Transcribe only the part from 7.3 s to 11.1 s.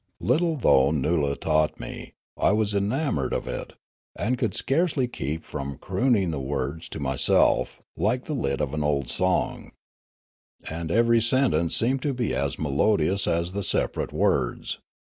Riallaro myself, like the lilt of an old song. And